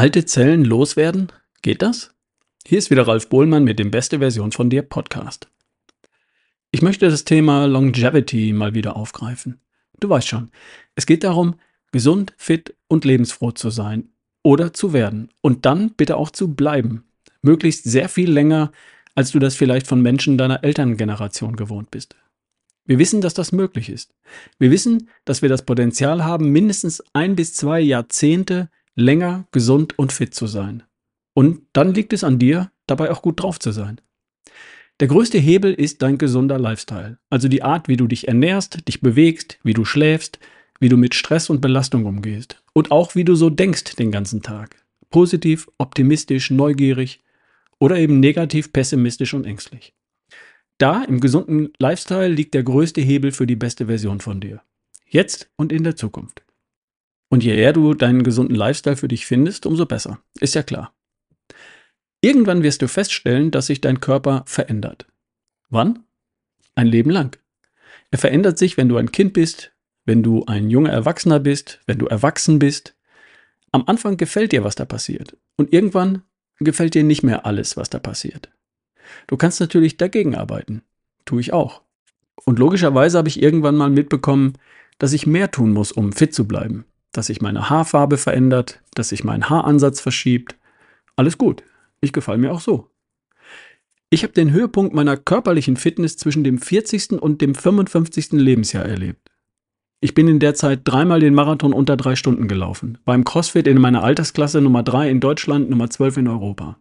Alte 0.00 0.24
Zellen 0.24 0.64
loswerden? 0.64 1.30
Geht 1.60 1.82
das? 1.82 2.14
Hier 2.66 2.78
ist 2.78 2.90
wieder 2.90 3.06
Ralf 3.06 3.28
Bohlmann 3.28 3.64
mit 3.64 3.78
dem 3.78 3.90
Beste 3.90 4.20
Version 4.20 4.50
von 4.50 4.70
dir 4.70 4.80
Podcast. 4.80 5.50
Ich 6.70 6.80
möchte 6.80 7.10
das 7.10 7.24
Thema 7.24 7.66
Longevity 7.66 8.54
mal 8.54 8.72
wieder 8.72 8.96
aufgreifen. 8.96 9.60
Du 10.00 10.08
weißt 10.08 10.26
schon, 10.26 10.52
es 10.94 11.04
geht 11.04 11.22
darum, 11.22 11.56
gesund, 11.92 12.32
fit 12.38 12.74
und 12.88 13.04
lebensfroh 13.04 13.50
zu 13.50 13.68
sein 13.68 14.08
oder 14.42 14.72
zu 14.72 14.94
werden 14.94 15.28
und 15.42 15.66
dann 15.66 15.90
bitte 15.90 16.16
auch 16.16 16.30
zu 16.30 16.54
bleiben. 16.54 17.04
Möglichst 17.42 17.84
sehr 17.84 18.08
viel 18.08 18.30
länger, 18.30 18.72
als 19.14 19.32
du 19.32 19.38
das 19.38 19.54
vielleicht 19.54 19.86
von 19.86 20.00
Menschen 20.00 20.38
deiner 20.38 20.64
Elterngeneration 20.64 21.56
gewohnt 21.56 21.90
bist. 21.90 22.16
Wir 22.86 22.98
wissen, 22.98 23.20
dass 23.20 23.34
das 23.34 23.52
möglich 23.52 23.90
ist. 23.90 24.14
Wir 24.58 24.70
wissen, 24.70 25.10
dass 25.26 25.42
wir 25.42 25.50
das 25.50 25.66
Potenzial 25.66 26.24
haben, 26.24 26.52
mindestens 26.52 27.04
ein 27.12 27.36
bis 27.36 27.52
zwei 27.52 27.80
Jahrzehnte 27.80 28.70
länger 29.00 29.46
gesund 29.52 29.98
und 29.98 30.12
fit 30.12 30.34
zu 30.34 30.46
sein. 30.46 30.82
Und 31.34 31.62
dann 31.72 31.94
liegt 31.94 32.12
es 32.12 32.24
an 32.24 32.38
dir, 32.38 32.70
dabei 32.86 33.10
auch 33.10 33.22
gut 33.22 33.42
drauf 33.42 33.58
zu 33.58 33.72
sein. 33.72 34.00
Der 35.00 35.08
größte 35.08 35.38
Hebel 35.38 35.72
ist 35.72 36.02
dein 36.02 36.18
gesunder 36.18 36.58
Lifestyle, 36.58 37.18
also 37.30 37.48
die 37.48 37.62
Art, 37.62 37.88
wie 37.88 37.96
du 37.96 38.06
dich 38.06 38.28
ernährst, 38.28 38.86
dich 38.86 39.00
bewegst, 39.00 39.58
wie 39.62 39.72
du 39.72 39.84
schläfst, 39.86 40.38
wie 40.78 40.90
du 40.90 40.96
mit 40.96 41.14
Stress 41.14 41.48
und 41.48 41.60
Belastung 41.60 42.04
umgehst 42.04 42.62
und 42.74 42.90
auch 42.90 43.14
wie 43.14 43.24
du 43.24 43.34
so 43.34 43.48
denkst 43.48 43.96
den 43.96 44.10
ganzen 44.10 44.42
Tag. 44.42 44.76
Positiv, 45.08 45.68
optimistisch, 45.78 46.50
neugierig 46.50 47.22
oder 47.78 47.96
eben 47.96 48.20
negativ, 48.20 48.72
pessimistisch 48.72 49.32
und 49.32 49.46
ängstlich. 49.46 49.94
Da 50.78 51.02
im 51.04 51.20
gesunden 51.20 51.72
Lifestyle 51.78 52.28
liegt 52.28 52.54
der 52.54 52.62
größte 52.62 53.00
Hebel 53.00 53.32
für 53.32 53.46
die 53.46 53.56
beste 53.56 53.86
Version 53.86 54.20
von 54.20 54.40
dir. 54.40 54.62
Jetzt 55.06 55.50
und 55.56 55.72
in 55.72 55.84
der 55.84 55.96
Zukunft. 55.96 56.42
Und 57.30 57.44
je 57.44 57.54
eher 57.54 57.72
du 57.72 57.94
deinen 57.94 58.24
gesunden 58.24 58.56
Lifestyle 58.56 58.96
für 58.96 59.08
dich 59.08 59.24
findest, 59.24 59.64
umso 59.64 59.86
besser. 59.86 60.18
Ist 60.40 60.56
ja 60.56 60.64
klar. 60.64 60.92
Irgendwann 62.20 62.64
wirst 62.64 62.82
du 62.82 62.88
feststellen, 62.88 63.52
dass 63.52 63.66
sich 63.66 63.80
dein 63.80 64.00
Körper 64.00 64.42
verändert. 64.46 65.06
Wann? 65.70 66.00
Ein 66.74 66.88
Leben 66.88 67.10
lang. 67.10 67.38
Er 68.10 68.18
verändert 68.18 68.58
sich, 68.58 68.76
wenn 68.76 68.88
du 68.88 68.96
ein 68.96 69.12
Kind 69.12 69.32
bist, 69.32 69.72
wenn 70.04 70.24
du 70.24 70.44
ein 70.46 70.70
junger 70.70 70.90
Erwachsener 70.90 71.38
bist, 71.38 71.80
wenn 71.86 71.98
du 71.98 72.06
erwachsen 72.06 72.58
bist. 72.58 72.96
Am 73.70 73.84
Anfang 73.86 74.16
gefällt 74.16 74.50
dir, 74.50 74.64
was 74.64 74.74
da 74.74 74.84
passiert. 74.84 75.36
Und 75.56 75.72
irgendwann 75.72 76.22
gefällt 76.58 76.94
dir 76.94 77.04
nicht 77.04 77.22
mehr 77.22 77.46
alles, 77.46 77.76
was 77.76 77.90
da 77.90 78.00
passiert. 78.00 78.50
Du 79.28 79.36
kannst 79.36 79.60
natürlich 79.60 79.96
dagegen 79.96 80.34
arbeiten. 80.34 80.82
Tue 81.24 81.40
ich 81.40 81.52
auch. 81.52 81.82
Und 82.44 82.58
logischerweise 82.58 83.18
habe 83.18 83.28
ich 83.28 83.40
irgendwann 83.40 83.76
mal 83.76 83.90
mitbekommen, 83.90 84.54
dass 84.98 85.12
ich 85.12 85.28
mehr 85.28 85.52
tun 85.52 85.72
muss, 85.72 85.92
um 85.92 86.12
fit 86.12 86.34
zu 86.34 86.48
bleiben 86.48 86.86
dass 87.12 87.26
sich 87.26 87.40
meine 87.40 87.70
Haarfarbe 87.70 88.16
verändert, 88.16 88.80
dass 88.94 89.10
sich 89.10 89.24
mein 89.24 89.48
Haaransatz 89.48 90.00
verschiebt. 90.00 90.56
Alles 91.16 91.38
gut. 91.38 91.62
Ich 92.00 92.12
gefalle 92.12 92.38
mir 92.38 92.52
auch 92.52 92.60
so. 92.60 92.90
Ich 94.10 94.22
habe 94.22 94.32
den 94.32 94.50
Höhepunkt 94.50 94.94
meiner 94.94 95.16
körperlichen 95.16 95.76
Fitness 95.76 96.16
zwischen 96.16 96.42
dem 96.42 96.58
40. 96.58 97.12
und 97.12 97.40
dem 97.40 97.54
55. 97.54 98.32
Lebensjahr 98.32 98.84
erlebt. 98.84 99.30
Ich 100.00 100.14
bin 100.14 100.28
in 100.28 100.38
der 100.38 100.54
Zeit 100.54 100.80
dreimal 100.84 101.20
den 101.20 101.34
Marathon 101.34 101.74
unter 101.74 101.96
drei 101.96 102.16
Stunden 102.16 102.48
gelaufen. 102.48 102.98
Beim 103.04 103.24
CrossFit 103.24 103.66
in 103.66 103.78
meiner 103.78 104.02
Altersklasse 104.02 104.60
Nummer 104.60 104.82
3 104.82 105.10
in 105.10 105.20
Deutschland, 105.20 105.68
Nummer 105.68 105.90
12 105.90 106.16
in 106.16 106.28
Europa. 106.28 106.78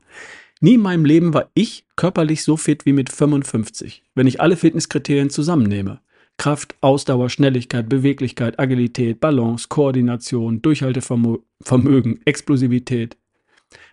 Nie 0.62 0.76
in 0.76 0.82
meinem 0.82 1.06
Leben 1.06 1.34
war 1.34 1.50
ich 1.54 1.86
körperlich 1.96 2.44
so 2.44 2.58
fit 2.58 2.86
wie 2.86 2.94
mit 2.94 3.12
55, 3.12 4.04
wenn 4.16 4.26
ich 4.26 4.42
alle 4.42 4.56
Fitnesskriterien 4.58 5.30
zusammennehme. 5.30 6.00
Kraft, 6.40 6.76
Ausdauer, 6.80 7.30
Schnelligkeit, 7.30 7.90
Beweglichkeit, 7.90 8.60
Agilität, 8.60 9.20
Balance, 9.20 9.68
Koordination, 9.68 10.62
Durchhaltevermögen, 10.62 12.22
Explosivität. 12.26 13.18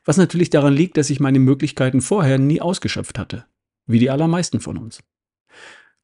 Was 0.04 0.16
natürlich 0.16 0.48
daran 0.48 0.72
liegt, 0.72 0.96
dass 0.96 1.10
ich 1.10 1.18
meine 1.18 1.40
Möglichkeiten 1.40 2.00
vorher 2.00 2.38
nie 2.38 2.60
ausgeschöpft 2.60 3.18
hatte, 3.18 3.44
wie 3.86 3.98
die 3.98 4.10
allermeisten 4.10 4.60
von 4.60 4.78
uns. 4.78 5.02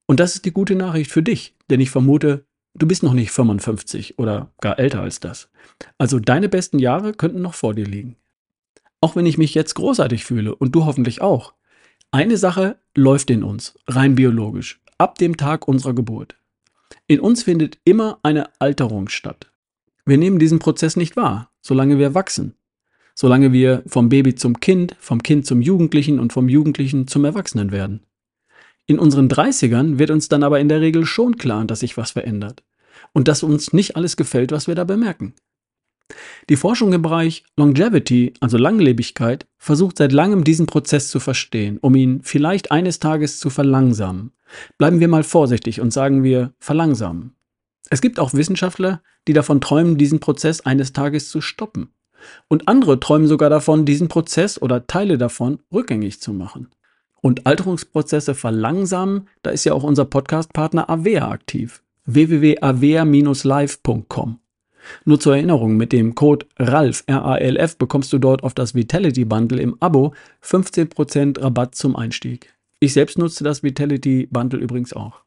Und 0.06 0.18
das 0.18 0.34
ist 0.34 0.44
die 0.44 0.50
gute 0.50 0.74
Nachricht 0.74 1.12
für 1.12 1.22
dich, 1.22 1.54
denn 1.70 1.80
ich 1.80 1.90
vermute, 1.90 2.44
du 2.74 2.88
bist 2.88 3.04
noch 3.04 3.14
nicht 3.14 3.30
55 3.30 4.18
oder 4.18 4.50
gar 4.60 4.80
älter 4.80 5.00
als 5.00 5.20
das. 5.20 5.48
Also 5.96 6.18
deine 6.18 6.48
besten 6.48 6.80
Jahre 6.80 7.12
könnten 7.12 7.40
noch 7.40 7.54
vor 7.54 7.72
dir 7.72 7.86
liegen. 7.86 8.16
Auch 9.00 9.14
wenn 9.14 9.26
ich 9.26 9.38
mich 9.38 9.54
jetzt 9.54 9.74
großartig 9.74 10.24
fühle 10.24 10.56
und 10.56 10.74
du 10.74 10.86
hoffentlich 10.86 11.22
auch. 11.22 11.54
Eine 12.10 12.36
Sache 12.36 12.78
läuft 12.96 13.30
in 13.30 13.44
uns, 13.44 13.78
rein 13.86 14.16
biologisch 14.16 14.81
ab 15.02 15.18
dem 15.18 15.36
Tag 15.36 15.66
unserer 15.66 15.94
Geburt. 15.94 16.36
In 17.08 17.18
uns 17.18 17.42
findet 17.42 17.76
immer 17.84 18.20
eine 18.22 18.48
Alterung 18.60 19.08
statt. 19.08 19.50
Wir 20.06 20.16
nehmen 20.16 20.38
diesen 20.38 20.60
Prozess 20.60 20.94
nicht 20.94 21.16
wahr, 21.16 21.50
solange 21.60 21.98
wir 21.98 22.14
wachsen, 22.14 22.54
solange 23.12 23.52
wir 23.52 23.82
vom 23.88 24.08
Baby 24.08 24.36
zum 24.36 24.60
Kind, 24.60 24.94
vom 25.00 25.20
Kind 25.20 25.44
zum 25.44 25.60
Jugendlichen 25.60 26.20
und 26.20 26.32
vom 26.32 26.48
Jugendlichen 26.48 27.08
zum 27.08 27.24
Erwachsenen 27.24 27.72
werden. 27.72 28.06
In 28.86 29.00
unseren 29.00 29.26
30ern 29.26 29.98
wird 29.98 30.12
uns 30.12 30.28
dann 30.28 30.44
aber 30.44 30.60
in 30.60 30.68
der 30.68 30.80
Regel 30.80 31.04
schon 31.04 31.36
klar, 31.36 31.64
dass 31.64 31.80
sich 31.80 31.96
was 31.96 32.12
verändert 32.12 32.62
und 33.12 33.26
dass 33.26 33.42
uns 33.42 33.72
nicht 33.72 33.96
alles 33.96 34.16
gefällt, 34.16 34.52
was 34.52 34.68
wir 34.68 34.76
da 34.76 34.84
bemerken. 34.84 35.34
Die 36.48 36.56
Forschung 36.56 36.92
im 36.92 37.02
Bereich 37.02 37.44
Longevity, 37.56 38.34
also 38.40 38.58
Langlebigkeit, 38.58 39.46
versucht 39.58 39.98
seit 39.98 40.12
langem 40.12 40.44
diesen 40.44 40.66
Prozess 40.66 41.10
zu 41.10 41.20
verstehen, 41.20 41.78
um 41.80 41.94
ihn 41.94 42.20
vielleicht 42.22 42.70
eines 42.70 42.98
Tages 42.98 43.38
zu 43.38 43.50
verlangsamen. 43.50 44.32
Bleiben 44.78 45.00
wir 45.00 45.08
mal 45.08 45.22
vorsichtig 45.22 45.80
und 45.80 45.92
sagen 45.92 46.22
wir 46.22 46.52
verlangsamen. 46.58 47.34
Es 47.90 48.00
gibt 48.00 48.18
auch 48.18 48.34
Wissenschaftler, 48.34 49.02
die 49.28 49.32
davon 49.32 49.60
träumen, 49.60 49.98
diesen 49.98 50.20
Prozess 50.20 50.60
eines 50.60 50.92
Tages 50.92 51.30
zu 51.30 51.40
stoppen. 51.40 51.88
Und 52.48 52.68
andere 52.68 53.00
träumen 53.00 53.26
sogar 53.26 53.50
davon, 53.50 53.84
diesen 53.84 54.06
Prozess 54.08 54.60
oder 54.60 54.86
Teile 54.86 55.18
davon 55.18 55.58
rückgängig 55.72 56.20
zu 56.20 56.32
machen. 56.32 56.68
Und 57.20 57.46
Alterungsprozesse 57.46 58.34
verlangsamen, 58.34 59.28
da 59.42 59.50
ist 59.50 59.64
ja 59.64 59.74
auch 59.74 59.84
unser 59.84 60.04
Podcastpartner 60.04 60.90
Avea 60.90 61.30
aktiv. 61.30 61.82
www.avea-live.com 62.04 64.41
nur 65.04 65.20
zur 65.20 65.36
Erinnerung, 65.36 65.76
mit 65.76 65.92
dem 65.92 66.14
Code 66.14 66.46
RALF, 66.58 67.04
R-A-L-F, 67.06 67.76
bekommst 67.76 68.12
du 68.12 68.18
dort 68.18 68.42
auf 68.42 68.54
das 68.54 68.74
Vitality 68.74 69.24
Bundle 69.24 69.60
im 69.60 69.76
Abo 69.80 70.14
15% 70.44 71.40
Rabatt 71.40 71.74
zum 71.74 71.96
Einstieg. 71.96 72.54
Ich 72.80 72.92
selbst 72.92 73.18
nutze 73.18 73.44
das 73.44 73.62
Vitality 73.62 74.28
Bundle 74.30 74.60
übrigens 74.60 74.92
auch. 74.92 75.22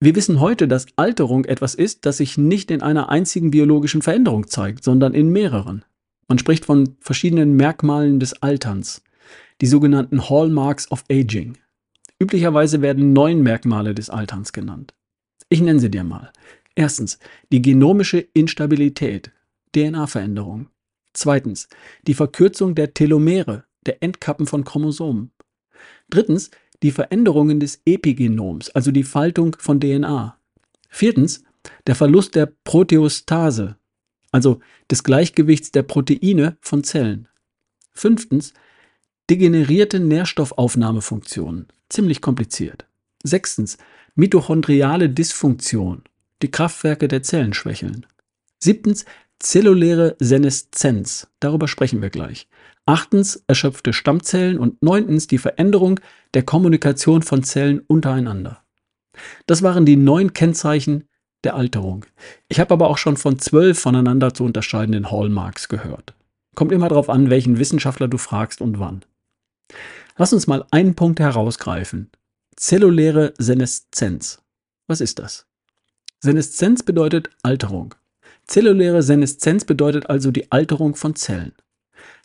Wir 0.00 0.14
wissen 0.14 0.40
heute, 0.40 0.68
dass 0.68 0.86
Alterung 0.96 1.44
etwas 1.46 1.74
ist, 1.74 2.04
das 2.06 2.18
sich 2.18 2.36
nicht 2.36 2.70
in 2.70 2.82
einer 2.82 3.08
einzigen 3.08 3.50
biologischen 3.50 4.02
Veränderung 4.02 4.46
zeigt, 4.46 4.84
sondern 4.84 5.14
in 5.14 5.30
mehreren. 5.30 5.84
Man 6.28 6.38
spricht 6.38 6.64
von 6.64 6.96
verschiedenen 7.00 7.56
Merkmalen 7.56 8.20
des 8.20 8.42
Alterns, 8.42 9.02
die 9.60 9.66
sogenannten 9.66 10.28
Hallmarks 10.28 10.90
of 10.90 11.04
Aging. 11.10 11.58
Üblicherweise 12.18 12.82
werden 12.82 13.12
neun 13.12 13.42
Merkmale 13.42 13.94
des 13.94 14.10
Alterns 14.10 14.52
genannt. 14.52 14.94
Ich 15.48 15.60
nenne 15.60 15.80
sie 15.80 15.90
dir 15.90 16.04
mal. 16.04 16.32
Erstens 16.74 17.18
die 17.52 17.62
genomische 17.62 18.18
Instabilität, 18.18 19.32
DNA-Veränderung. 19.74 20.68
Zweitens 21.12 21.68
die 22.06 22.14
Verkürzung 22.14 22.74
der 22.74 22.94
Telomere, 22.94 23.64
der 23.86 24.02
Endkappen 24.02 24.46
von 24.46 24.64
Chromosomen. 24.64 25.30
Drittens 26.10 26.50
die 26.82 26.90
Veränderungen 26.90 27.60
des 27.60 27.80
Epigenoms, 27.86 28.70
also 28.70 28.90
die 28.90 29.04
Faltung 29.04 29.56
von 29.58 29.80
DNA. 29.80 30.38
Viertens 30.88 31.44
der 31.86 31.94
Verlust 31.94 32.34
der 32.34 32.46
Proteostase, 32.64 33.76
also 34.32 34.60
des 34.90 35.04
Gleichgewichts 35.04 35.70
der 35.70 35.82
Proteine 35.82 36.56
von 36.60 36.84
Zellen. 36.84 37.28
Fünftens 37.92 38.52
degenerierte 39.30 40.00
Nährstoffaufnahmefunktionen, 40.00 41.68
ziemlich 41.88 42.20
kompliziert. 42.20 42.86
Sechstens 43.22 43.78
mitochondriale 44.14 45.08
Dysfunktion, 45.08 46.02
die 46.42 46.50
Kraftwerke 46.50 47.08
der 47.08 47.22
Zellen 47.22 47.54
schwächeln. 47.54 48.06
Siebtens, 48.62 49.04
zelluläre 49.38 50.16
Seneszenz. 50.18 51.28
Darüber 51.40 51.68
sprechen 51.68 52.02
wir 52.02 52.10
gleich. 52.10 52.48
Achtens, 52.86 53.44
erschöpfte 53.46 53.92
Stammzellen. 53.92 54.58
Und 54.58 54.82
neuntens, 54.82 55.26
die 55.26 55.38
Veränderung 55.38 56.00
der 56.34 56.42
Kommunikation 56.42 57.22
von 57.22 57.42
Zellen 57.42 57.80
untereinander. 57.80 58.62
Das 59.46 59.62
waren 59.62 59.86
die 59.86 59.96
neun 59.96 60.32
Kennzeichen 60.32 61.08
der 61.44 61.54
Alterung. 61.54 62.04
Ich 62.48 62.58
habe 62.58 62.74
aber 62.74 62.88
auch 62.88 62.98
schon 62.98 63.16
von 63.16 63.38
zwölf 63.38 63.78
voneinander 63.78 64.34
zu 64.34 64.44
unterscheidenden 64.44 65.10
Hallmarks 65.10 65.68
gehört. 65.68 66.14
Kommt 66.54 66.72
immer 66.72 66.88
darauf 66.88 67.10
an, 67.10 67.30
welchen 67.30 67.58
Wissenschaftler 67.58 68.08
du 68.08 68.18
fragst 68.18 68.60
und 68.60 68.78
wann. 68.78 69.04
Lass 70.16 70.32
uns 70.32 70.46
mal 70.46 70.64
einen 70.70 70.94
Punkt 70.94 71.20
herausgreifen. 71.20 72.10
Zelluläre 72.56 73.34
Seneszenz. 73.38 74.42
Was 74.86 75.00
ist 75.00 75.18
das? 75.18 75.46
Seneszenz 76.24 76.82
bedeutet 76.82 77.28
Alterung. 77.42 77.94
Zelluläre 78.46 79.02
Seneszenz 79.02 79.66
bedeutet 79.66 80.08
also 80.08 80.30
die 80.30 80.50
Alterung 80.50 80.94
von 80.94 81.14
Zellen. 81.14 81.52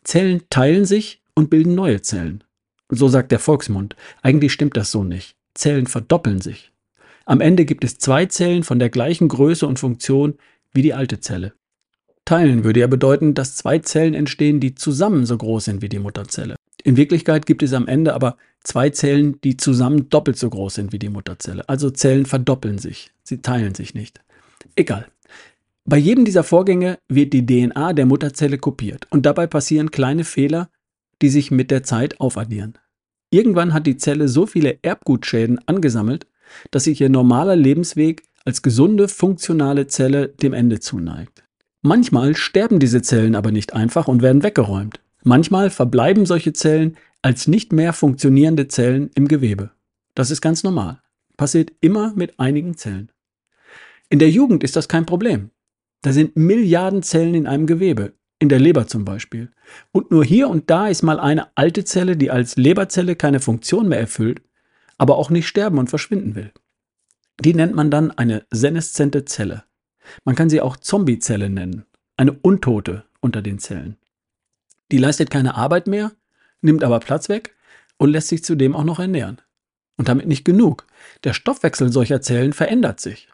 Zellen 0.05 0.43
teilen 0.49 0.85
sich 0.85 1.21
und 1.33 1.49
bilden 1.49 1.75
neue 1.75 2.01
Zellen. 2.01 2.45
So 2.87 3.09
sagt 3.09 3.33
der 3.33 3.39
Volksmund. 3.39 3.97
Eigentlich 4.21 4.53
stimmt 4.53 4.77
das 4.77 4.91
so 4.91 5.03
nicht. 5.03 5.35
Zellen 5.53 5.85
verdoppeln 5.85 6.39
sich. 6.39 6.71
Am 7.25 7.41
Ende 7.41 7.65
gibt 7.65 7.83
es 7.83 7.97
zwei 7.97 8.25
Zellen 8.25 8.63
von 8.63 8.79
der 8.79 8.89
gleichen 8.89 9.27
Größe 9.27 9.67
und 9.67 9.79
Funktion 9.79 10.35
wie 10.71 10.81
die 10.81 10.93
alte 10.93 11.19
Zelle. 11.19 11.51
Teilen 12.23 12.63
würde 12.63 12.79
ja 12.79 12.87
bedeuten, 12.87 13.33
dass 13.33 13.57
zwei 13.57 13.79
Zellen 13.79 14.13
entstehen, 14.13 14.61
die 14.61 14.75
zusammen 14.75 15.25
so 15.25 15.37
groß 15.37 15.65
sind 15.65 15.81
wie 15.81 15.89
die 15.89 15.99
Mutterzelle. 15.99 16.55
In 16.85 16.95
Wirklichkeit 16.95 17.45
gibt 17.45 17.63
es 17.63 17.73
am 17.73 17.87
Ende 17.87 18.13
aber 18.13 18.37
zwei 18.63 18.91
Zellen, 18.91 19.41
die 19.41 19.57
zusammen 19.57 20.09
doppelt 20.09 20.37
so 20.37 20.49
groß 20.49 20.75
sind 20.75 20.93
wie 20.93 20.99
die 20.99 21.09
Mutterzelle. 21.09 21.67
Also 21.67 21.89
Zellen 21.89 22.25
verdoppeln 22.25 22.77
sich, 22.77 23.11
sie 23.29 23.41
teilen 23.41 23.75
sich 23.75 23.93
nicht. 23.93 24.19
Egal. 24.75 25.07
Bei 25.85 25.97
jedem 25.97 26.25
dieser 26.25 26.43
Vorgänge 26.43 26.99
wird 27.07 27.33
die 27.33 27.45
DNA 27.45 27.93
der 27.93 28.05
Mutterzelle 28.05 28.57
kopiert 28.57 29.07
und 29.09 29.25
dabei 29.25 29.47
passieren 29.47 29.91
kleine 29.91 30.23
Fehler, 30.23 30.69
die 31.21 31.29
sich 31.29 31.51
mit 31.51 31.71
der 31.71 31.83
Zeit 31.83 32.19
aufaddieren. 32.19 32.77
Irgendwann 33.31 33.73
hat 33.73 33.87
die 33.87 33.97
Zelle 33.97 34.27
so 34.27 34.45
viele 34.45 34.79
Erbgutschäden 34.81 35.59
angesammelt, 35.67 36.27
dass 36.71 36.85
sich 36.85 36.99
ihr 37.01 37.09
normaler 37.09 37.55
Lebensweg 37.55 38.23
als 38.45 38.61
gesunde, 38.61 39.07
funktionale 39.07 39.87
Zelle 39.87 40.29
dem 40.29 40.53
Ende 40.53 40.79
zuneigt. 40.79 41.43
Manchmal 41.81 42.35
sterben 42.35 42.79
diese 42.79 43.01
Zellen 43.01 43.35
aber 43.35 43.51
nicht 43.51 43.73
einfach 43.73 44.07
und 44.07 44.21
werden 44.21 44.43
weggeräumt. 44.43 44.99
Manchmal 45.23 45.69
verbleiben 45.69 46.25
solche 46.25 46.53
Zellen 46.53 46.97
als 47.21 47.47
nicht 47.47 47.71
mehr 47.73 47.93
funktionierende 47.93 48.67
Zellen 48.67 49.11
im 49.15 49.27
Gewebe. 49.27 49.71
Das 50.15 50.31
ist 50.31 50.41
ganz 50.41 50.63
normal. 50.63 51.01
Passiert 51.37 51.71
immer 51.81 52.13
mit 52.15 52.39
einigen 52.39 52.75
Zellen. 52.77 53.11
In 54.09 54.19
der 54.19 54.31
Jugend 54.31 54.63
ist 54.63 54.75
das 54.75 54.87
kein 54.87 55.05
Problem. 55.05 55.51
Da 56.01 56.13
sind 56.13 56.35
Milliarden 56.35 57.03
Zellen 57.03 57.35
in 57.35 57.45
einem 57.45 57.67
Gewebe, 57.67 58.13
in 58.39 58.49
der 58.49 58.59
Leber 58.59 58.87
zum 58.87 59.05
Beispiel. 59.05 59.51
Und 59.91 60.09
nur 60.09 60.25
hier 60.25 60.49
und 60.49 60.69
da 60.69 60.87
ist 60.87 61.03
mal 61.03 61.19
eine 61.19 61.55
alte 61.55 61.83
Zelle, 61.83 62.17
die 62.17 62.31
als 62.31 62.55
Leberzelle 62.55 63.15
keine 63.15 63.39
Funktion 63.39 63.87
mehr 63.87 63.99
erfüllt, 63.99 64.41
aber 64.97 65.17
auch 65.17 65.29
nicht 65.29 65.47
sterben 65.47 65.77
und 65.77 65.89
verschwinden 65.89 66.33
will. 66.35 66.51
Die 67.39 67.53
nennt 67.53 67.75
man 67.75 67.91
dann 67.91 68.11
eine 68.11 68.45
seneszente 68.49 69.25
Zelle. 69.25 69.63
Man 70.25 70.35
kann 70.35 70.49
sie 70.49 70.61
auch 70.61 70.77
Zombiezelle 70.77 71.49
nennen, 71.49 71.85
eine 72.17 72.33
Untote 72.33 73.05
unter 73.21 73.41
den 73.41 73.59
Zellen. 73.59 73.97
Die 74.91 74.97
leistet 74.97 75.29
keine 75.29 75.55
Arbeit 75.55 75.85
mehr, 75.85 76.11
nimmt 76.61 76.83
aber 76.83 76.99
Platz 76.99 77.29
weg 77.29 77.55
und 77.97 78.09
lässt 78.09 78.29
sich 78.29 78.43
zudem 78.43 78.75
auch 78.75 78.83
noch 78.83 78.99
ernähren. 78.99 79.39
Und 79.97 80.07
damit 80.07 80.27
nicht 80.27 80.45
genug. 80.45 80.87
Der 81.25 81.33
Stoffwechsel 81.33 81.91
solcher 81.91 82.21
Zellen 82.21 82.53
verändert 82.53 82.99
sich. 83.01 83.27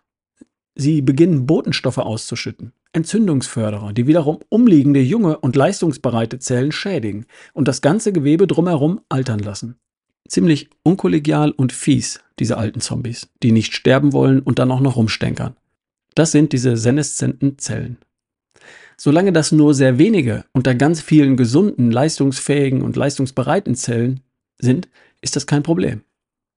Sie 0.77 1.01
beginnen 1.01 1.45
Botenstoffe 1.45 1.99
auszuschütten, 1.99 2.73
Entzündungsförderer, 2.91 3.93
die 3.93 4.07
wiederum 4.07 4.39
umliegende 4.49 4.99
junge 4.99 5.37
und 5.37 5.55
leistungsbereite 5.55 6.37
Zellen 6.39 6.73
schädigen 6.73 7.25
und 7.53 7.69
das 7.69 7.81
ganze 7.81 8.11
Gewebe 8.11 8.45
drumherum 8.45 8.99
altern 9.07 9.39
lassen. 9.39 9.77
Ziemlich 10.27 10.69
unkollegial 10.83 11.51
und 11.51 11.71
fies, 11.71 12.19
diese 12.39 12.57
alten 12.57 12.81
Zombies, 12.81 13.29
die 13.41 13.53
nicht 13.53 13.73
sterben 13.73 14.11
wollen 14.11 14.41
und 14.41 14.59
dann 14.59 14.71
auch 14.71 14.81
noch 14.81 14.97
rumstänkern. 14.97 15.55
Das 16.13 16.33
sind 16.33 16.51
diese 16.51 16.75
seneszenten 16.75 17.57
Zellen. 17.57 17.97
Solange 18.97 19.31
das 19.31 19.53
nur 19.53 19.73
sehr 19.73 19.97
wenige 19.97 20.43
unter 20.51 20.75
ganz 20.75 21.01
vielen 21.01 21.37
gesunden, 21.37 21.89
leistungsfähigen 21.89 22.81
und 22.81 22.97
leistungsbereiten 22.97 23.75
Zellen 23.75 24.21
sind, 24.59 24.89
ist 25.21 25.37
das 25.37 25.47
kein 25.47 25.63
Problem. 25.63 26.01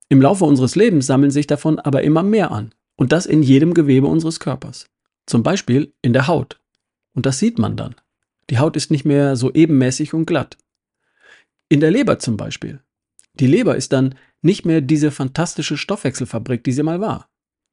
Im 0.08 0.22
Laufe 0.22 0.44
unseres 0.44 0.74
Lebens 0.74 1.06
sammeln 1.06 1.30
sich 1.30 1.46
davon 1.46 1.78
aber 1.78 2.02
immer 2.02 2.22
mehr 2.22 2.50
an 2.50 2.72
und 2.98 3.12
das 3.12 3.24
in 3.24 3.42
jedem 3.42 3.72
Gewebe 3.72 4.08
unseres 4.08 4.40
Körpers. 4.40 4.90
Zum 5.24 5.42
Beispiel 5.42 5.94
in 6.02 6.12
der 6.12 6.26
Haut. 6.26 6.60
Und 7.14 7.24
das 7.26 7.38
sieht 7.38 7.58
man 7.58 7.76
dann. 7.76 7.94
Die 8.50 8.58
Haut 8.58 8.76
ist 8.76 8.90
nicht 8.90 9.04
mehr 9.04 9.36
so 9.36 9.52
ebenmäßig 9.52 10.14
und 10.14 10.26
glatt. 10.26 10.58
In 11.68 11.80
der 11.80 11.90
Leber 11.90 12.18
zum 12.18 12.36
Beispiel. 12.36 12.80
Die 13.34 13.46
Leber 13.46 13.76
ist 13.76 13.92
dann 13.92 14.16
nicht 14.42 14.66
mehr 14.66 14.80
diese 14.80 15.10
fantastische 15.10 15.76
Stoffwechselfabrik, 15.76 16.64
die 16.64 16.72
sie 16.72 16.82
mal 16.82 17.00
war. 17.00 17.30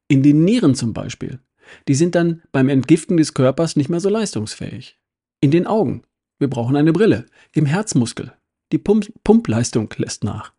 In 0.08 0.22
den 0.22 0.44
Nieren 0.44 0.74
zum 0.74 0.92
Beispiel. 0.92 1.40
Die 1.88 1.94
sind 1.94 2.14
dann 2.14 2.42
beim 2.52 2.68
Entgiften 2.68 3.16
des 3.16 3.34
Körpers 3.34 3.74
nicht 3.74 3.88
mehr 3.88 4.00
so 4.00 4.08
leistungsfähig. 4.08 4.98
In 5.40 5.50
den 5.50 5.66
Augen. 5.66 6.02
Wir 6.38 6.48
brauchen 6.48 6.76
eine 6.76 6.92
Brille. 6.92 7.26
Im 7.52 7.66
Herzmuskel. 7.66 8.32
Die 8.72 8.78
Pump 8.78 9.12
Pumpleistung 9.24 9.92
lässt 9.96 10.22
nach. 10.22 10.52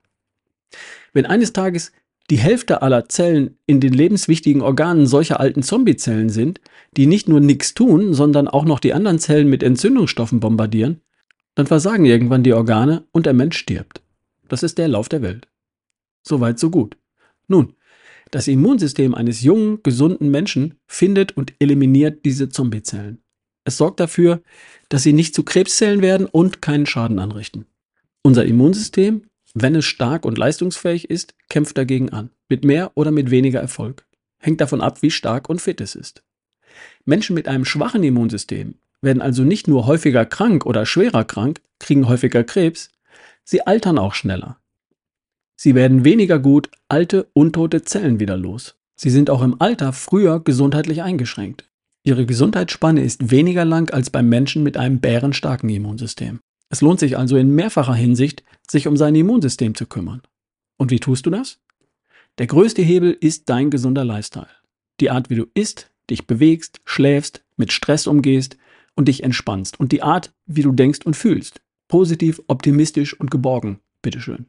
Wenn 1.14 1.26
eines 1.26 1.54
Tages 1.54 1.92
die 2.30 2.38
Hälfte 2.38 2.82
aller 2.82 3.08
Zellen 3.08 3.58
in 3.66 3.80
den 3.80 3.94
lebenswichtigen 3.94 4.62
Organen 4.62 5.08
solcher 5.08 5.40
alten 5.40 5.64
Zombiezellen 5.64 6.30
sind, 6.30 6.60
die 6.96 7.08
nicht 7.08 7.30
nur 7.30 7.40
nichts 7.40 7.74
tun, 7.74 8.14
sondern 8.14 8.48
auch 8.48 8.66
noch 8.66 8.80
die 8.80 8.94
anderen 8.94 9.20
Zellen 9.20 9.50
mit 9.50 9.64
Entzündungsstoffen 9.64 10.40
bombardieren, 10.40 11.02
dann 11.56 11.68
versagen 11.68 12.06
irgendwann 12.06 12.44
die 12.44 12.54
Organe 12.54 13.06
und 13.12 13.26
der 13.26 13.34
Mensch 13.34 13.58
stirbt. 13.58 14.02
Das 14.50 14.64
ist 14.64 14.78
der 14.78 14.88
Lauf 14.88 15.10
der 15.10 15.22
Welt. 15.22 15.48
Soweit, 16.22 16.60
so 16.60 16.70
gut. 16.70 16.98
Nun, 17.48 17.74
das 18.32 18.48
Immunsystem 18.48 19.16
eines 19.16 19.42
jungen, 19.42 19.82
gesunden 19.84 20.30
Menschen 20.30 20.76
findet 20.86 21.36
und 21.38 21.54
eliminiert 21.60 22.26
diese 22.26 22.50
Zombiezellen. 22.50 23.24
Es 23.64 23.78
sorgt 23.78 24.00
dafür, 24.00 24.42
dass 24.90 25.04
sie 25.04 25.14
nicht 25.14 25.34
zu 25.34 25.44
Krebszellen 25.44 26.02
werden 26.02 26.28
und 26.28 26.62
keinen 26.62 26.86
Schaden 26.86 27.20
anrichten. 27.20 27.66
Unser 28.22 28.46
Immunsystem 28.46 29.24
wenn 29.62 29.76
es 29.76 29.86
stark 29.86 30.26
und 30.26 30.38
leistungsfähig 30.38 31.10
ist, 31.10 31.36
kämpft 31.50 31.78
dagegen 31.78 32.10
an. 32.10 32.30
Mit 32.50 32.64
mehr 32.64 32.92
oder 32.96 33.12
mit 33.12 33.32
weniger 33.32 33.60
Erfolg. 33.60 34.06
Hängt 34.40 34.62
davon 34.62 34.82
ab, 34.82 35.02
wie 35.02 35.12
stark 35.12 35.50
und 35.50 35.62
fit 35.62 35.82
es 35.82 35.96
ist. 35.96 36.24
Menschen 37.06 37.34
mit 37.34 37.48
einem 37.48 37.66
schwachen 37.66 38.04
Immunsystem 38.04 38.76
werden 39.02 39.22
also 39.22 39.44
nicht 39.44 39.68
nur 39.68 39.86
häufiger 39.86 40.26
krank 40.26 40.66
oder 40.66 40.86
schwerer 40.86 41.24
krank, 41.24 41.62
kriegen 41.80 42.08
häufiger 42.08 42.44
Krebs, 42.44 42.90
sie 43.44 43.66
altern 43.66 43.98
auch 43.98 44.14
schneller. 44.14 44.60
Sie 45.56 45.74
werden 45.76 46.06
weniger 46.06 46.40
gut 46.40 46.70
alte, 46.88 47.28
untote 47.34 47.84
Zellen 47.84 48.20
wieder 48.20 48.38
los. 48.38 48.76
Sie 48.96 49.10
sind 49.10 49.30
auch 49.30 49.42
im 49.42 49.60
Alter 49.60 49.94
früher 49.94 50.40
gesundheitlich 50.40 51.02
eingeschränkt. 51.02 51.70
Ihre 52.04 52.26
Gesundheitsspanne 52.26 53.04
ist 53.04 53.32
weniger 53.32 53.66
lang 53.66 53.92
als 53.92 54.10
beim 54.10 54.30
Menschen 54.30 54.64
mit 54.64 54.78
einem 54.78 55.00
bärenstarken 55.00 55.70
Immunsystem. 55.70 56.40
Es 56.70 56.82
lohnt 56.82 57.00
sich 57.00 57.18
also 57.18 57.38
in 57.38 57.56
mehrfacher 57.56 57.96
Hinsicht, 57.96 58.44
sich 58.70 58.88
um 58.88 58.98
sein 58.98 59.16
Immunsystem 59.16 59.76
zu 59.76 59.86
kümmern. 59.86 60.22
Und 60.78 60.92
wie 60.92 61.00
tust 61.00 61.26
du 61.26 61.30
das? 61.30 61.60
Der 62.38 62.48
größte 62.48 62.82
Hebel 62.82 63.18
ist 63.20 63.50
dein 63.50 63.70
gesunder 63.70 64.06
Lifestyle. 64.06 64.50
Die 65.00 65.10
Art, 65.10 65.30
wie 65.30 65.36
du 65.36 65.48
isst, 65.54 65.92
dich 66.10 66.28
bewegst, 66.28 66.82
schläfst, 66.86 67.44
mit 67.56 67.72
Stress 67.72 68.08
umgehst 68.08 68.58
und 68.96 69.08
dich 69.08 69.24
entspannst. 69.24 69.80
Und 69.80 69.92
die 69.92 70.04
Art, 70.04 70.34
wie 70.46 70.62
du 70.62 70.72
denkst 70.72 71.06
und 71.06 71.16
fühlst. 71.16 71.62
Positiv, 71.88 72.42
optimistisch 72.48 73.20
und 73.20 73.32
geborgen. 73.32 73.80
Bitteschön. 74.02 74.48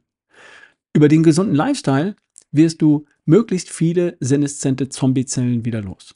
Über 0.92 1.08
den 1.08 1.22
gesunden 1.22 1.54
Lifestyle 1.54 2.16
wirst 2.50 2.82
du 2.82 3.06
möglichst 3.24 3.70
viele 3.70 4.16
seneszente 4.20 4.88
Zombiezellen 4.88 5.64
wieder 5.64 5.82
los. 5.82 6.14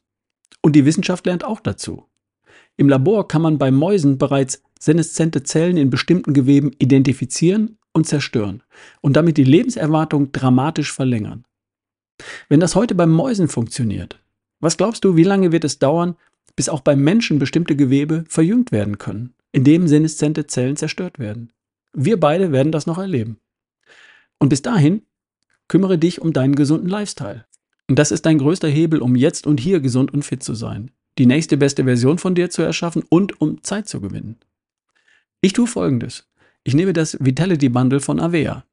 Und 0.63 0.75
die 0.77 0.85
Wissenschaft 0.85 1.27
lernt 1.27 1.45
auch 1.45 1.61
dazu. 1.61 2.07
Im 2.77 2.89
Labor 2.89 3.29
kann 3.29 3.43
man 3.43 3.59
bei 3.59 3.71
Mäusen 3.71 4.19
bereits 4.19 4.63
seneszente 4.83 5.45
Zellen 5.45 5.77
in 5.77 5.91
bestimmten 5.91 6.35
Geweben 6.35 6.73
identifizieren 6.79 7.79
und 7.93 8.07
zerstören 8.07 8.65
und 9.01 9.17
damit 9.17 9.37
die 9.37 9.45
Lebenserwartung 9.45 10.33
dramatisch 10.33 10.93
verlängern. 10.93 11.45
Wenn 12.49 12.59
das 12.59 12.75
heute 12.75 12.97
beim 12.97 13.13
Mäusen 13.13 13.47
funktioniert, 13.47 14.19
was 14.59 14.77
glaubst 14.77 15.05
du, 15.05 15.15
wie 15.15 15.23
lange 15.23 15.53
wird 15.53 15.63
es 15.65 15.79
dauern, 15.79 16.17
bis 16.57 16.69
auch 16.69 16.81
beim 16.81 17.01
Menschen 17.01 17.39
bestimmte 17.39 17.77
Gewebe 17.77 18.25
verjüngt 18.29 18.73
werden 18.73 18.99
können, 18.99 19.35
indem 19.53 19.87
seneszente 19.87 20.49
Zellen 20.49 20.77
zerstört 20.77 21.21
werden? 21.21 21.53
Wir 21.93 22.19
beide 22.19 22.51
werden 22.51 22.73
das 22.73 22.87
noch 22.87 22.99
erleben. 22.99 23.39
Und 24.41 24.49
bis 24.49 24.63
dahin 24.63 25.03
kümmere 25.69 25.97
dich 25.97 26.21
um 26.21 26.33
deinen 26.33 26.57
gesunden 26.57 26.89
Lifestyle. 26.89 27.45
Und 27.89 28.01
das 28.01 28.11
ist 28.11 28.27
dein 28.27 28.39
größter 28.39 28.69
Hebel, 28.69 29.01
um 29.01 29.15
jetzt 29.15 29.47
und 29.47 29.61
hier 29.61 29.79
gesund 29.79 30.13
und 30.13 30.25
fit 30.25 30.43
zu 30.43 30.55
sein, 30.55 30.91
die 31.19 31.27
nächste 31.27 31.57
beste 31.57 31.85
Version 31.85 32.19
von 32.19 32.35
dir 32.35 32.51
zu 32.51 32.63
erschaffen 32.63 33.05
und 33.09 33.41
um 33.41 33.63
Zeit 33.63 33.89
zu 33.89 34.01
gewinnen. 34.01 34.39
Ich 35.45 35.53
tue 35.53 35.67
folgendes. 35.67 36.29
Ich 36.63 36.73
nehme 36.75 36.93
das 36.93 37.19
Vitality 37.19 37.69
Bundle 37.69 37.99
von 37.99 38.21
Avea, 38.21 38.65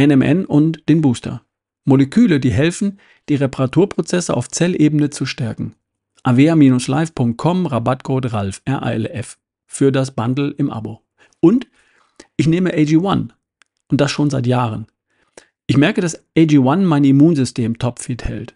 NMN 0.00 0.44
und 0.46 0.88
den 0.88 1.00
Booster. 1.00 1.44
Moleküle, 1.84 2.38
die 2.38 2.52
helfen, 2.52 3.00
die 3.28 3.34
Reparaturprozesse 3.34 4.36
auf 4.36 4.48
Zellebene 4.48 5.10
zu 5.10 5.26
stärken. 5.26 5.74
avea-live.com 6.22 7.66
Rabattcode 7.66 8.32
RALF, 8.32 8.62
R-A-L-F, 8.64 9.36
für 9.66 9.90
das 9.90 10.12
Bundle 10.12 10.54
im 10.56 10.70
Abo. 10.70 11.02
Und 11.40 11.66
ich 12.36 12.46
nehme 12.46 12.72
AG1 12.72 13.30
und 13.88 14.00
das 14.00 14.12
schon 14.12 14.30
seit 14.30 14.46
Jahren. 14.46 14.86
Ich 15.66 15.76
merke, 15.76 16.00
dass 16.00 16.24
AG1 16.36 16.82
mein 16.82 17.02
Immunsystem 17.02 17.78
topfit 17.78 18.22
hält. 18.22 18.54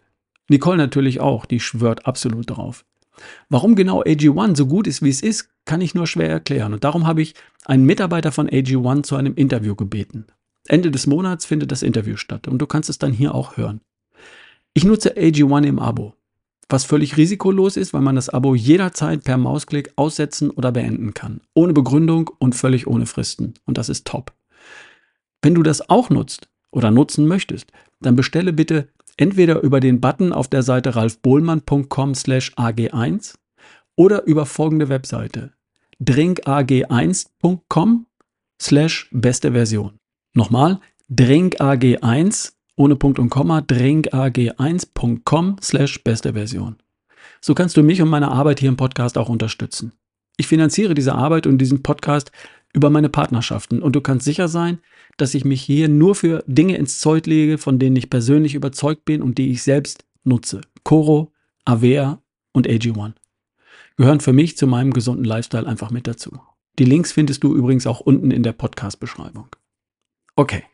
Nicole 0.48 0.76
natürlich 0.76 1.18
auch, 1.18 1.46
die 1.46 1.58
schwört 1.58 2.06
absolut 2.06 2.48
drauf. 2.48 2.84
Warum 3.48 3.74
genau 3.74 4.02
AG1 4.02 4.56
so 4.56 4.66
gut 4.66 4.86
ist, 4.86 5.02
wie 5.02 5.10
es 5.10 5.22
ist, 5.22 5.48
kann 5.64 5.80
ich 5.80 5.94
nur 5.94 6.06
schwer 6.06 6.30
erklären. 6.30 6.72
Und 6.72 6.84
darum 6.84 7.06
habe 7.06 7.22
ich 7.22 7.34
einen 7.64 7.84
Mitarbeiter 7.84 8.32
von 8.32 8.48
AG1 8.48 9.02
zu 9.02 9.16
einem 9.16 9.34
Interview 9.34 9.74
gebeten. 9.74 10.26
Ende 10.68 10.90
des 10.90 11.06
Monats 11.06 11.46
findet 11.46 11.72
das 11.72 11.82
Interview 11.82 12.16
statt 12.16 12.48
und 12.48 12.58
du 12.58 12.66
kannst 12.66 12.90
es 12.90 12.98
dann 12.98 13.12
hier 13.12 13.34
auch 13.34 13.56
hören. 13.56 13.80
Ich 14.74 14.84
nutze 14.84 15.16
AG1 15.16 15.64
im 15.64 15.78
Abo, 15.78 16.14
was 16.68 16.84
völlig 16.84 17.16
risikolos 17.16 17.76
ist, 17.76 17.94
weil 17.94 18.00
man 18.00 18.16
das 18.16 18.28
Abo 18.28 18.54
jederzeit 18.54 19.24
per 19.24 19.38
Mausklick 19.38 19.92
aussetzen 19.96 20.50
oder 20.50 20.72
beenden 20.72 21.14
kann. 21.14 21.40
Ohne 21.54 21.72
Begründung 21.72 22.30
und 22.38 22.54
völlig 22.54 22.86
ohne 22.86 23.06
Fristen. 23.06 23.54
Und 23.64 23.78
das 23.78 23.88
ist 23.88 24.06
top. 24.06 24.32
Wenn 25.42 25.54
du 25.54 25.62
das 25.62 25.88
auch 25.88 26.10
nutzt 26.10 26.48
oder 26.72 26.90
nutzen 26.90 27.26
möchtest, 27.26 27.70
dann 28.00 28.16
bestelle 28.16 28.52
bitte 28.52 28.88
entweder 29.16 29.62
über 29.62 29.80
den 29.80 30.00
Button 30.00 30.32
auf 30.32 30.48
der 30.48 30.62
Seite 30.62 30.96
ralfbohlmann.com 30.96 32.14
slash 32.14 32.52
ag1 32.54 33.34
oder 33.96 34.24
über 34.24 34.46
folgende 34.46 34.88
Webseite 34.88 35.52
drinkag1.com 36.02 38.06
slash 38.60 39.08
beste 39.12 39.52
Version. 39.52 40.00
Nochmal, 40.34 40.80
drinkag1 41.10 42.52
ohne 42.78 42.96
Punkt 42.96 43.18
und 43.18 43.30
Komma, 43.30 43.60
drinkag1.com 43.60 45.56
slash 45.62 46.04
beste 46.04 46.34
Version. 46.34 46.76
So 47.40 47.54
kannst 47.54 47.78
du 47.78 47.82
mich 47.82 48.02
und 48.02 48.10
meine 48.10 48.30
Arbeit 48.30 48.60
hier 48.60 48.68
im 48.68 48.76
Podcast 48.76 49.18
auch 49.18 49.30
unterstützen. 49.30 49.92
Ich 50.36 50.46
finanziere 50.46 50.92
diese 50.94 51.14
Arbeit 51.14 51.46
und 51.46 51.56
diesen 51.58 51.82
Podcast 51.82 52.32
über 52.76 52.90
meine 52.90 53.08
Partnerschaften 53.08 53.80
und 53.80 53.96
du 53.96 54.02
kannst 54.02 54.26
sicher 54.26 54.48
sein, 54.48 54.80
dass 55.16 55.32
ich 55.32 55.46
mich 55.46 55.62
hier 55.62 55.88
nur 55.88 56.14
für 56.14 56.44
Dinge 56.46 56.76
ins 56.76 57.00
Zeug 57.00 57.24
lege, 57.26 57.56
von 57.56 57.78
denen 57.78 57.96
ich 57.96 58.10
persönlich 58.10 58.54
überzeugt 58.54 59.06
bin 59.06 59.22
und 59.22 59.38
die 59.38 59.50
ich 59.50 59.62
selbst 59.62 60.04
nutze. 60.24 60.60
Coro, 60.84 61.32
Avea 61.64 62.20
und 62.52 62.68
AG1 62.68 63.14
gehören 63.96 64.20
für 64.20 64.34
mich 64.34 64.58
zu 64.58 64.66
meinem 64.66 64.92
gesunden 64.92 65.24
Lifestyle 65.24 65.66
einfach 65.66 65.90
mit 65.90 66.06
dazu. 66.06 66.38
Die 66.78 66.84
Links 66.84 67.12
findest 67.12 67.42
du 67.42 67.54
übrigens 67.54 67.86
auch 67.86 68.00
unten 68.00 68.30
in 68.30 68.42
der 68.42 68.52
Podcast-Beschreibung. 68.52 69.48
Okay, 70.36 70.64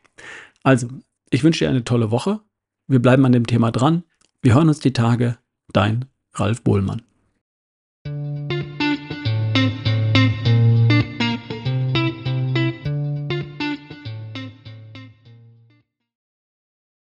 also 0.61 0.89
ich 1.29 1.45
wünsche 1.45 1.63
dir 1.63 1.69
eine 1.69 1.85
tolle 1.85 2.11
Woche. 2.11 2.41
Wir 2.85 3.01
bleiben 3.01 3.25
an 3.25 3.31
dem 3.31 3.47
Thema 3.47 3.71
dran. 3.71 4.03
Wir 4.41 4.55
hören 4.55 4.67
uns 4.67 4.79
die 4.79 4.91
Tage. 4.91 5.37
Dein 5.71 6.03
Ralf 6.33 6.63
Bohlmann. 6.63 7.03